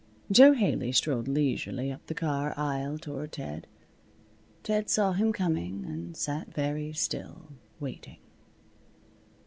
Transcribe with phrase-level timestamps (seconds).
[0.31, 3.67] Jo Haley strolled leisurely up the car aisle toward Ted.
[4.63, 8.17] Ted saw him coming and sat very still, waiting.